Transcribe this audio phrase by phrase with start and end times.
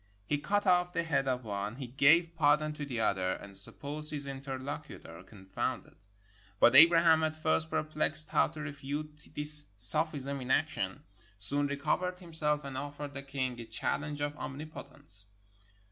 [0.25, 4.09] He cut off the head of one, he gave pardon to the other, and supposed
[4.09, 5.93] his interlocutor confounded.
[6.59, 11.03] But Abraham, at first perplexed how to refute this sophism in action,
[11.37, 15.27] soon recovered himself and offered the king a challenge of omnipotence.